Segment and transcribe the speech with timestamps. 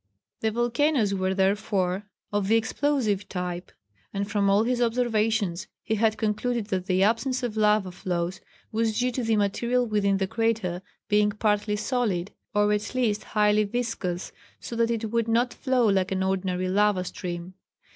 [0.39, 3.71] The volcanoes were, therefore, of the explosive type;
[4.11, 8.41] and from all his observations he had concluded that the absence of lava flows
[8.71, 13.63] was due to the material within the crater being partly solid, or at least highly
[13.63, 17.53] viscous, so that it could not flow like an ordinary lava stream.